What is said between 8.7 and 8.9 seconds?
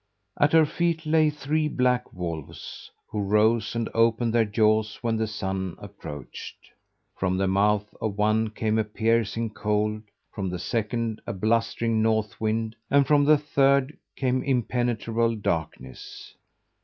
a